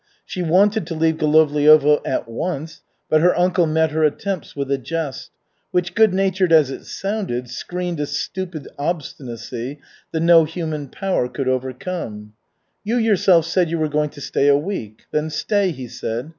[0.25, 4.77] She wanted to leave Golovliovo at once, but her uncle met her attempts with a
[4.79, 5.29] jest,
[5.69, 9.79] which, good natured as it sounded, screened a stupid obstinacy
[10.11, 12.33] that no human power could overcome.
[12.83, 15.01] "You yourself said you were going to stay a week.
[15.11, 16.29] Then stay," he said.